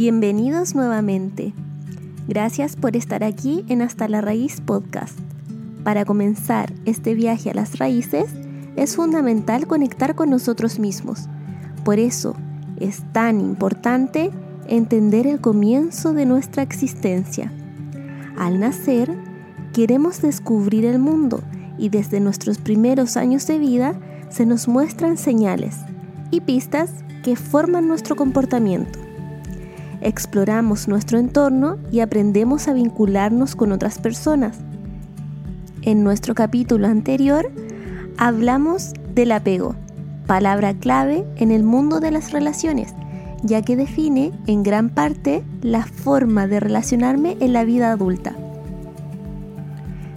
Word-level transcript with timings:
Bienvenidos 0.00 0.74
nuevamente. 0.74 1.52
Gracias 2.26 2.74
por 2.74 2.96
estar 2.96 3.22
aquí 3.22 3.66
en 3.68 3.82
Hasta 3.82 4.08
la 4.08 4.22
Raíz 4.22 4.62
Podcast. 4.62 5.18
Para 5.84 6.06
comenzar 6.06 6.72
este 6.86 7.12
viaje 7.12 7.50
a 7.50 7.54
las 7.54 7.78
raíces, 7.78 8.30
es 8.76 8.96
fundamental 8.96 9.66
conectar 9.66 10.14
con 10.14 10.30
nosotros 10.30 10.78
mismos. 10.78 11.28
Por 11.84 11.98
eso 11.98 12.34
es 12.78 13.02
tan 13.12 13.42
importante 13.42 14.30
entender 14.68 15.26
el 15.26 15.38
comienzo 15.42 16.14
de 16.14 16.24
nuestra 16.24 16.62
existencia. 16.62 17.52
Al 18.38 18.58
nacer, 18.58 19.14
queremos 19.74 20.22
descubrir 20.22 20.86
el 20.86 20.98
mundo 20.98 21.42
y 21.76 21.90
desde 21.90 22.20
nuestros 22.20 22.56
primeros 22.56 23.18
años 23.18 23.46
de 23.46 23.58
vida 23.58 24.00
se 24.30 24.46
nos 24.46 24.66
muestran 24.66 25.18
señales 25.18 25.76
y 26.30 26.40
pistas 26.40 26.90
que 27.22 27.36
forman 27.36 27.86
nuestro 27.86 28.16
comportamiento. 28.16 29.09
Exploramos 30.02 30.88
nuestro 30.88 31.18
entorno 31.18 31.76
y 31.92 32.00
aprendemos 32.00 32.68
a 32.68 32.72
vincularnos 32.72 33.54
con 33.54 33.72
otras 33.72 33.98
personas. 33.98 34.58
En 35.82 36.02
nuestro 36.04 36.34
capítulo 36.34 36.86
anterior 36.86 37.50
hablamos 38.16 38.92
del 39.14 39.32
apego, 39.32 39.74
palabra 40.26 40.74
clave 40.74 41.24
en 41.36 41.50
el 41.50 41.64
mundo 41.64 42.00
de 42.00 42.10
las 42.10 42.32
relaciones, 42.32 42.94
ya 43.42 43.62
que 43.62 43.76
define 43.76 44.32
en 44.46 44.62
gran 44.62 44.90
parte 44.90 45.42
la 45.62 45.84
forma 45.84 46.46
de 46.46 46.60
relacionarme 46.60 47.36
en 47.40 47.52
la 47.52 47.64
vida 47.64 47.92
adulta. 47.92 48.34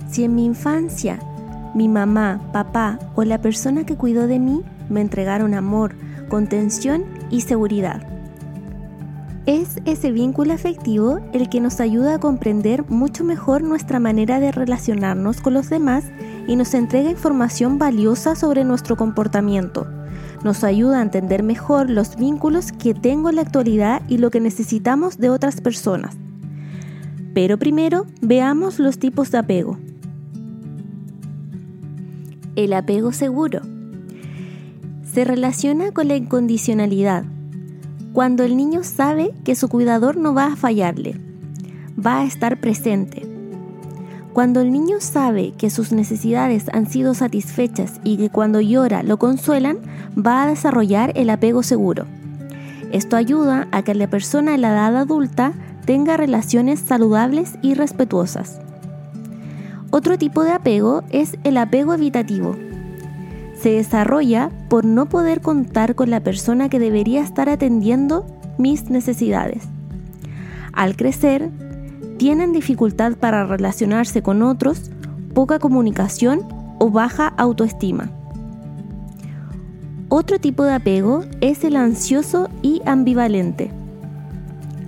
Si 0.09 0.23
en 0.23 0.35
mi 0.35 0.45
infancia 0.45 1.19
mi 1.73 1.87
mamá, 1.87 2.39
papá 2.53 2.99
o 3.15 3.23
la 3.23 3.41
persona 3.41 3.83
que 3.83 3.95
cuidó 3.95 4.27
de 4.27 4.39
mí 4.39 4.61
me 4.89 5.01
entregaron 5.01 5.55
amor, 5.55 5.95
contención 6.29 7.03
y 7.31 7.41
seguridad. 7.41 8.12
Es 9.45 9.81
ese 9.83 10.13
vínculo 10.13 10.53
afectivo 10.53 11.19
el 11.33 11.49
que 11.49 11.59
nos 11.59 11.81
ayuda 11.81 12.15
a 12.15 12.19
comprender 12.19 12.89
mucho 12.89 13.25
mejor 13.25 13.61
nuestra 13.61 13.99
manera 13.99 14.39
de 14.39 14.53
relacionarnos 14.53 15.41
con 15.41 15.53
los 15.53 15.69
demás 15.69 16.05
y 16.47 16.55
nos 16.55 16.73
entrega 16.73 17.09
información 17.09 17.77
valiosa 17.77 18.35
sobre 18.35 18.63
nuestro 18.63 18.95
comportamiento. 18.95 19.85
Nos 20.45 20.63
ayuda 20.63 20.99
a 20.99 21.01
entender 21.01 21.43
mejor 21.43 21.89
los 21.89 22.15
vínculos 22.15 22.71
que 22.71 22.93
tengo 22.93 23.29
en 23.29 23.35
la 23.35 23.41
actualidad 23.41 24.01
y 24.07 24.17
lo 24.17 24.31
que 24.31 24.39
necesitamos 24.39 25.17
de 25.17 25.29
otras 25.29 25.59
personas. 25.59 26.15
Pero 27.33 27.59
primero 27.59 28.05
veamos 28.21 28.79
los 28.79 28.97
tipos 28.97 29.29
de 29.31 29.39
apego. 29.39 29.77
El 32.55 32.71
apego 32.71 33.11
seguro 33.11 33.59
se 35.03 35.25
relaciona 35.25 35.91
con 35.91 36.07
la 36.07 36.15
incondicionalidad 36.15 37.25
cuando 38.13 38.43
el 38.43 38.55
niño 38.55 38.83
sabe 38.83 39.33
que 39.43 39.55
su 39.55 39.67
cuidador 39.67 40.17
no 40.17 40.35
va 40.35 40.45
a 40.45 40.55
fallarle, 40.55 41.19
va 41.99 42.19
a 42.19 42.25
estar 42.25 42.59
presente. 42.59 43.27
Cuando 44.33 44.61
el 44.61 44.71
niño 44.71 44.97
sabe 44.99 45.53
que 45.57 45.71
sus 45.71 45.91
necesidades 45.91 46.65
han 46.73 46.87
sido 46.87 47.15
satisfechas 47.15 47.99
y 48.03 48.17
que 48.17 48.29
cuando 48.29 48.61
llora 48.61 49.01
lo 49.01 49.17
consuelan, 49.17 49.79
va 50.15 50.43
a 50.43 50.47
desarrollar 50.47 51.11
el 51.15 51.31
apego 51.31 51.63
seguro. 51.63 52.05
Esto 52.91 53.15
ayuda 53.15 53.67
a 53.71 53.81
que 53.81 53.95
la 53.95 54.07
persona 54.07 54.53
en 54.53 54.61
la 54.61 54.73
edad 54.73 54.95
adulta 54.95 55.53
tenga 55.85 56.15
relaciones 56.15 56.79
saludables 56.79 57.57
y 57.63 57.73
respetuosas. 57.73 58.59
Otro 59.89 60.19
tipo 60.19 60.43
de 60.43 60.51
apego 60.51 61.03
es 61.09 61.37
el 61.43 61.57
apego 61.57 61.95
evitativo, 61.95 62.55
se 63.63 63.69
desarrolla 63.69 64.49
por 64.67 64.83
no 64.83 65.07
poder 65.07 65.39
contar 65.39 65.95
con 65.95 66.09
la 66.09 66.19
persona 66.19 66.67
que 66.67 66.79
debería 66.79 67.21
estar 67.23 67.47
atendiendo 67.47 68.25
mis 68.57 68.89
necesidades. 68.89 69.63
Al 70.73 70.97
crecer, 70.97 71.49
tienen 72.17 72.51
dificultad 72.51 73.13
para 73.13 73.45
relacionarse 73.45 74.21
con 74.21 74.43
otros, 74.43 74.91
poca 75.33 75.59
comunicación 75.59 76.41
o 76.77 76.89
baja 76.89 77.29
autoestima. 77.37 78.11
Otro 80.09 80.39
tipo 80.39 80.65
de 80.65 80.73
apego 80.73 81.23
es 81.39 81.63
el 81.63 81.77
ansioso 81.77 82.49
y 82.61 82.81
ambivalente. 82.85 83.71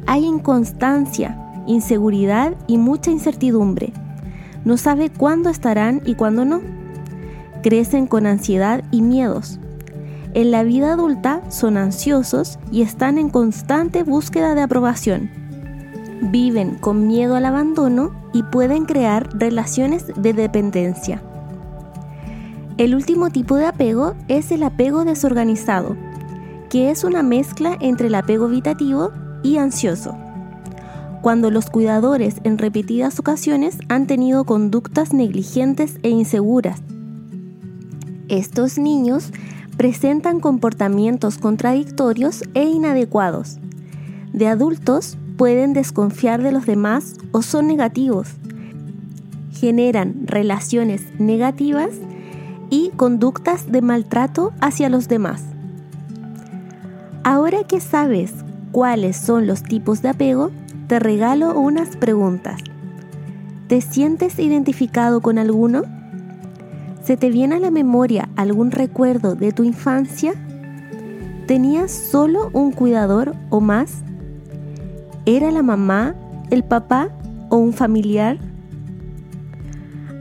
Hay 0.05 0.25
inconstancia, 0.25 1.63
inseguridad 1.65 2.55
y 2.67 2.77
mucha 2.77 3.09
incertidumbre. 3.09 3.93
No 4.65 4.75
sabe 4.75 5.09
cuándo 5.11 5.49
estarán 5.49 6.01
y 6.05 6.15
cuándo 6.15 6.43
no 6.43 6.84
crecen 7.65 8.05
con 8.05 8.27
ansiedad 8.27 8.83
y 8.91 9.01
miedos. 9.01 9.57
En 10.35 10.51
la 10.51 10.61
vida 10.61 10.93
adulta 10.93 11.41
son 11.49 11.77
ansiosos 11.77 12.59
y 12.71 12.83
están 12.83 13.17
en 13.17 13.31
constante 13.31 14.03
búsqueda 14.03 14.53
de 14.53 14.61
aprobación. 14.61 15.31
Viven 16.21 16.75
con 16.75 17.07
miedo 17.07 17.35
al 17.35 17.43
abandono 17.43 18.11
y 18.33 18.43
pueden 18.43 18.85
crear 18.85 19.35
relaciones 19.35 20.05
de 20.15 20.33
dependencia. 20.33 21.23
El 22.77 22.93
último 22.93 23.31
tipo 23.31 23.55
de 23.55 23.65
apego 23.65 24.13
es 24.27 24.51
el 24.51 24.61
apego 24.61 25.03
desorganizado, 25.03 25.97
que 26.69 26.91
es 26.91 27.03
una 27.03 27.23
mezcla 27.23 27.75
entre 27.81 28.09
el 28.09 28.13
apego 28.13 28.45
evitativo 28.45 29.11
y 29.41 29.57
ansioso. 29.57 30.15
Cuando 31.23 31.49
los 31.49 31.71
cuidadores 31.71 32.35
en 32.43 32.59
repetidas 32.59 33.19
ocasiones 33.19 33.79
han 33.89 34.05
tenido 34.05 34.43
conductas 34.43 35.13
negligentes 35.13 35.97
e 36.03 36.09
inseguras 36.09 36.83
estos 38.29 38.77
niños 38.77 39.31
presentan 39.77 40.39
comportamientos 40.39 41.37
contradictorios 41.37 42.43
e 42.53 42.63
inadecuados. 42.63 43.57
De 44.33 44.47
adultos 44.47 45.17
pueden 45.37 45.73
desconfiar 45.73 46.41
de 46.41 46.51
los 46.51 46.65
demás 46.65 47.15
o 47.31 47.41
son 47.41 47.67
negativos. 47.67 48.29
Generan 49.51 50.27
relaciones 50.27 51.01
negativas 51.19 51.91
y 52.69 52.91
conductas 52.95 53.71
de 53.71 53.81
maltrato 53.81 54.53
hacia 54.61 54.89
los 54.89 55.07
demás. 55.07 55.43
Ahora 57.23 57.63
que 57.63 57.79
sabes 57.79 58.33
cuáles 58.71 59.17
son 59.17 59.47
los 59.47 59.63
tipos 59.63 60.01
de 60.01 60.09
apego, 60.09 60.51
te 60.87 60.99
regalo 60.99 61.59
unas 61.59 61.95
preguntas. 61.97 62.61
¿Te 63.67 63.81
sientes 63.81 64.37
identificado 64.37 65.21
con 65.21 65.39
alguno? 65.39 65.83
¿Se 67.05 67.17
te 67.17 67.29
viene 67.29 67.57
a 67.57 67.59
la 67.59 67.69
memoria 67.69 68.29
algún 68.35 68.71
recuerdo 68.71 69.35
de 69.35 69.51
tu 69.51 69.63
infancia? 69.63 70.33
¿Tenías 71.45 71.91
solo 71.91 72.49
un 72.51 72.71
cuidador 72.71 73.35
o 73.51 73.61
más? 73.61 73.97
¿Era 75.27 75.51
la 75.51 75.61
mamá, 75.61 76.15
el 76.49 76.63
papá 76.63 77.09
o 77.51 77.57
un 77.57 77.73
familiar? 77.73 78.39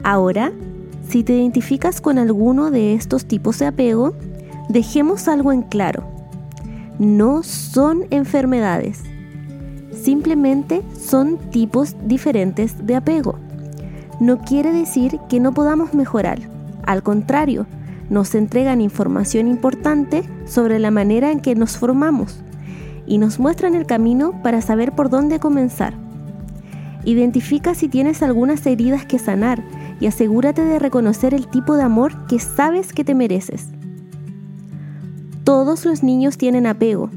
Ahora, 0.03 0.51
si 1.09 1.23
te 1.23 1.33
identificas 1.33 2.01
con 2.01 2.19
alguno 2.19 2.69
de 2.69 2.93
estos 2.93 3.25
tipos 3.25 3.57
de 3.57 3.65
apego, 3.65 4.13
dejemos 4.69 5.27
algo 5.27 5.51
en 5.51 5.63
claro. 5.63 6.03
No 6.99 7.41
son 7.41 8.05
enfermedades. 8.11 9.01
Simplemente 9.91 10.83
son 10.93 11.39
tipos 11.49 11.95
diferentes 12.05 12.85
de 12.85 12.95
apego. 12.95 13.39
No 14.19 14.37
quiere 14.37 14.71
decir 14.71 15.19
que 15.27 15.39
no 15.39 15.51
podamos 15.51 15.95
mejorar 15.95 16.53
al 16.85 17.03
contrario, 17.03 17.65
nos 18.09 18.35
entregan 18.35 18.81
información 18.81 19.47
importante 19.47 20.23
sobre 20.45 20.79
la 20.79 20.91
manera 20.91 21.31
en 21.31 21.39
que 21.39 21.55
nos 21.55 21.77
formamos 21.77 22.41
y 23.07 23.17
nos 23.17 23.39
muestran 23.39 23.75
el 23.75 23.85
camino 23.85 24.41
para 24.43 24.61
saber 24.61 24.91
por 24.93 25.09
dónde 25.09 25.39
comenzar. 25.39 25.93
Identifica 27.03 27.75
si 27.75 27.87
tienes 27.87 28.23
algunas 28.23 28.65
heridas 28.65 29.05
que 29.05 29.19
sanar 29.19 29.63
y 29.99 30.07
asegúrate 30.07 30.63
de 30.63 30.79
reconocer 30.79 31.33
el 31.33 31.47
tipo 31.47 31.75
de 31.75 31.83
amor 31.83 32.25
que 32.27 32.39
sabes 32.39 32.93
que 32.93 33.03
te 33.03 33.15
mereces. 33.15 33.69
Todos 35.43 35.85
los 35.85 36.01
niños 36.01 36.37
tienen 36.37 36.65
apego. 36.65 37.11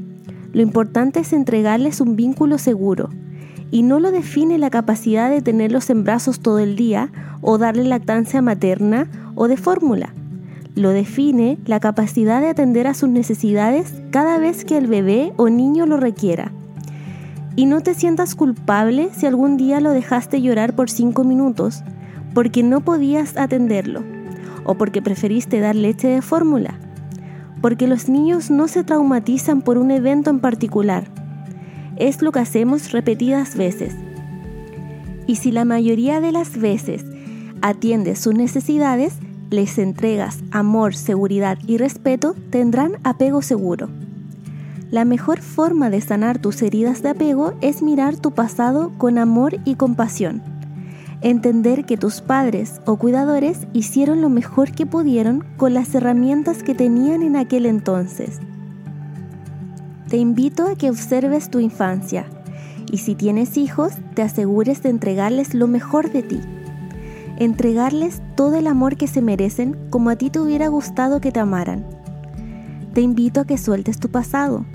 Lo 0.53 0.61
importante 0.61 1.19
es 1.19 1.33
entregarles 1.33 2.01
un 2.01 2.15
vínculo 2.15 2.57
seguro 2.57 3.09
y 3.71 3.83
no 3.83 3.99
lo 3.99 4.11
define 4.11 4.57
la 4.57 4.69
capacidad 4.69 5.29
de 5.29 5.41
tenerlos 5.41 5.89
en 5.89 6.03
brazos 6.03 6.39
todo 6.39 6.59
el 6.59 6.75
día 6.75 7.11
o 7.41 7.57
darle 7.57 7.83
lactancia 7.83 8.41
materna 8.41 9.07
o 9.39 9.47
de 9.47 9.55
fórmula. 9.55 10.13
Lo 10.75 10.89
define 10.89 11.57
la 11.65 11.79
capacidad 11.79 12.41
de 12.41 12.49
atender 12.49 12.87
a 12.87 12.93
sus 12.93 13.07
necesidades 13.07 13.93
cada 14.11 14.37
vez 14.37 14.65
que 14.65 14.77
el 14.77 14.87
bebé 14.87 15.31
o 15.37 15.47
niño 15.47 15.85
lo 15.85 15.95
requiera. 15.95 16.51
Y 17.55 17.65
no 17.65 17.79
te 17.79 17.93
sientas 17.93 18.35
culpable 18.35 19.09
si 19.13 19.25
algún 19.25 19.55
día 19.55 19.79
lo 19.79 19.91
dejaste 19.91 20.41
llorar 20.41 20.75
por 20.75 20.89
cinco 20.89 21.23
minutos 21.23 21.83
porque 22.33 22.63
no 22.63 22.81
podías 22.81 23.37
atenderlo 23.37 24.03
o 24.65 24.75
porque 24.75 25.01
preferiste 25.01 25.61
dar 25.61 25.75
leche 25.75 26.09
de 26.09 26.21
fórmula. 26.21 26.77
Porque 27.61 27.87
los 27.87 28.09
niños 28.09 28.51
no 28.51 28.67
se 28.67 28.83
traumatizan 28.83 29.61
por 29.61 29.77
un 29.77 29.89
evento 29.89 30.29
en 30.29 30.41
particular. 30.41 31.05
Es 31.95 32.21
lo 32.21 32.33
que 32.33 32.39
hacemos 32.39 32.91
repetidas 32.91 33.55
veces. 33.55 33.95
Y 35.27 35.37
si 35.37 35.53
la 35.53 35.63
mayoría 35.63 36.19
de 36.19 36.33
las 36.33 36.57
veces 36.57 37.05
atiendes 37.61 38.19
sus 38.19 38.33
necesidades, 38.33 39.13
les 39.49 39.77
entregas 39.77 40.39
amor, 40.51 40.95
seguridad 40.95 41.57
y 41.65 41.77
respeto, 41.77 42.35
tendrán 42.49 42.93
apego 43.03 43.41
seguro. 43.41 43.89
La 44.91 45.05
mejor 45.05 45.41
forma 45.41 45.89
de 45.89 46.01
sanar 46.01 46.39
tus 46.39 46.61
heridas 46.61 47.03
de 47.03 47.09
apego 47.09 47.53
es 47.61 47.81
mirar 47.81 48.17
tu 48.17 48.31
pasado 48.31 48.91
con 48.97 49.17
amor 49.17 49.57
y 49.65 49.75
compasión. 49.75 50.41
Entender 51.21 51.85
que 51.85 51.97
tus 51.97 52.21
padres 52.21 52.81
o 52.85 52.95
cuidadores 52.97 53.67
hicieron 53.73 54.21
lo 54.21 54.29
mejor 54.29 54.71
que 54.71 54.85
pudieron 54.85 55.43
con 55.57 55.73
las 55.73 55.93
herramientas 55.93 56.63
que 56.63 56.73
tenían 56.73 57.21
en 57.21 57.35
aquel 57.35 57.65
entonces. 57.65 58.39
Te 60.07 60.17
invito 60.17 60.65
a 60.65 60.75
que 60.75 60.89
observes 60.89 61.51
tu 61.51 61.59
infancia 61.59 62.25
y 62.91 62.97
si 62.97 63.13
tienes 63.13 63.57
hijos, 63.57 63.93
te 64.15 64.23
asegures 64.23 64.81
de 64.81 64.89
entregarles 64.89 65.53
lo 65.53 65.67
mejor 65.67 66.11
de 66.11 66.23
ti. 66.23 66.39
Entregarles 67.39 68.21
todo 68.35 68.57
el 68.57 68.67
amor 68.67 68.97
que 68.97 69.07
se 69.07 69.21
merecen 69.21 69.75
como 69.89 70.09
a 70.09 70.15
ti 70.15 70.29
te 70.29 70.39
hubiera 70.39 70.67
gustado 70.67 71.21
que 71.21 71.31
te 71.31 71.39
amaran. 71.39 71.85
Te 72.93 73.01
invito 73.01 73.41
a 73.41 73.45
que 73.45 73.57
sueltes 73.57 73.99
tu 73.99 74.09
pasado, 74.09 74.65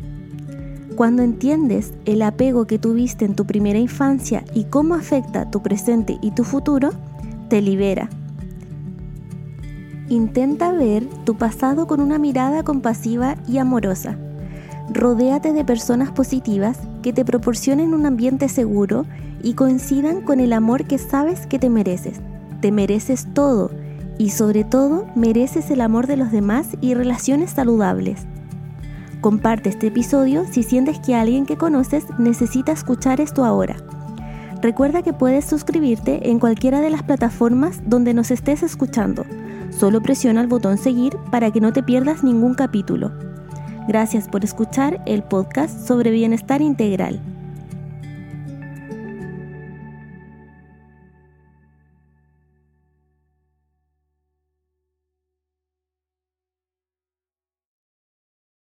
cuando 0.97 1.23
entiendes 1.23 1.93
el 2.05 2.23
apego 2.23 2.67
que 2.67 2.79
tuviste 2.79 3.25
en 3.25 3.35
tu 3.35 3.47
primera 3.47 3.81
infancia 3.81 4.45
y 4.55 4.65
cómo 4.65 4.95
afecta 4.95 5.51
tu 5.51 5.61
presente 5.61 6.19
y 6.23 6.31
tu 6.31 6.45
futuro, 6.45 6.91
te 7.49 7.61
libera. 7.61 8.09
Intenta 10.09 10.71
ver 10.71 11.05
tu 11.25 11.37
pasado 11.37 11.89
con 11.89 12.01
una 12.01 12.19
mirada 12.19 12.63
compasiva 12.63 13.35
y 13.49 13.59
amorosa. 13.59 14.17
Rodéate 14.89 15.53
de 15.53 15.65
personas 15.65 16.13
positivas 16.13 16.79
que 17.03 17.13
te 17.13 17.25
proporcionen 17.25 17.93
un 17.93 18.07
ambiente 18.07 18.49
seguro 18.49 19.05
y 19.43 19.55
coincidan 19.55 20.21
con 20.21 20.39
el 20.39 20.53
amor 20.53 20.85
que 20.85 20.99
sabes 20.99 21.49
que 21.49 21.59
te 21.59 21.71
mereces. 21.71 22.21
Te 22.65 22.73
mereces 22.73 23.27
todo 23.35 23.71
y 24.17 24.31
sobre 24.31 24.65
todo 24.65 25.05
mereces 25.15 25.71
el 25.71 25.83
amor 25.83 26.07
de 26.07 26.17
los 26.17 26.33
demás 26.33 26.69
y 26.81 26.95
relaciones 26.95 27.51
saludables. 27.51 28.27
Comparte 29.21 29.69
este 29.69 29.89
episodio 29.89 30.47
si 30.51 30.63
sientes 30.63 30.99
que 30.99 31.15
alguien 31.15 31.45
que 31.45 31.59
conoces 31.59 32.07
necesita 32.19 32.73
escuchar 32.73 33.21
esto 33.21 33.45
ahora. 33.45 33.77
Recuerda 34.63 35.03
que 35.03 35.13
puedes 35.13 35.45
suscribirte 35.45 36.31
en 36.31 36.39
cualquiera 36.39 36.81
de 36.81 36.89
las 36.89 37.03
plataformas 37.03 37.83
donde 37.85 38.15
nos 38.15 38.31
estés 38.31 38.63
escuchando. 38.63 39.27
Solo 39.69 40.01
presiona 40.01 40.41
el 40.41 40.47
botón 40.47 40.79
seguir 40.79 41.19
para 41.31 41.51
que 41.51 41.61
no 41.61 41.71
te 41.71 41.83
pierdas 41.83 42.25
ningún 42.25 42.55
capítulo. 42.55 43.13
Gracias 43.89 44.27
por 44.27 44.43
escuchar 44.43 45.03
el 45.05 45.23
podcast 45.23 45.87
sobre 45.87 46.13
bienestar 46.13 46.63
integral. 46.63 47.21